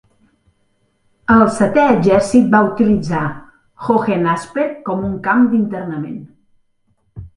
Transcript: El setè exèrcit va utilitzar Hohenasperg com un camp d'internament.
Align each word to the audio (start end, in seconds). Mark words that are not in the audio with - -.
El 1.33 1.43
setè 1.57 1.83
exèrcit 1.97 2.49
va 2.57 2.61
utilitzar 2.69 3.21
Hohenasperg 3.89 4.75
com 4.89 5.05
un 5.13 5.15
camp 5.29 5.49
d'internament. 5.53 6.19